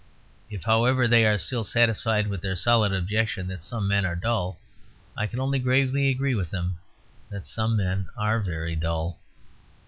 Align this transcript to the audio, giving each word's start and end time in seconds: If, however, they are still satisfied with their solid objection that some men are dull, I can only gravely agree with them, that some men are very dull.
If, 0.49 0.63
however, 0.63 1.07
they 1.07 1.27
are 1.27 1.37
still 1.37 1.63
satisfied 1.63 2.25
with 2.25 2.41
their 2.41 2.55
solid 2.55 2.91
objection 2.91 3.47
that 3.49 3.61
some 3.61 3.87
men 3.87 4.03
are 4.03 4.15
dull, 4.15 4.59
I 5.15 5.27
can 5.27 5.39
only 5.39 5.59
gravely 5.59 6.09
agree 6.09 6.33
with 6.33 6.49
them, 6.49 6.79
that 7.29 7.45
some 7.45 7.77
men 7.77 8.09
are 8.17 8.39
very 8.39 8.75
dull. 8.75 9.19